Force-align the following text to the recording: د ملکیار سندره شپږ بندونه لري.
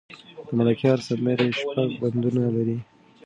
د 0.45 0.47
ملکیار 0.57 0.99
سندره 1.07 1.45
شپږ 1.59 1.89
بندونه 2.01 2.43
لري. 2.55 2.77